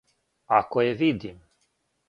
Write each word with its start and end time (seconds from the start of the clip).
Ако 0.61 0.85
је 0.87 0.97
видим. 1.03 1.39